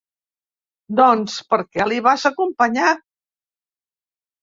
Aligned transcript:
Doncs 0.99 1.35
per 1.53 1.61
què 1.75 1.89
l'hi 1.91 2.01
vas 2.09 2.27
acompanyar? 2.33 2.99